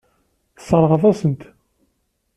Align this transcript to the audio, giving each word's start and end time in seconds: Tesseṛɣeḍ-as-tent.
Tesseṛɣeḍ-as-tent. 0.55 1.41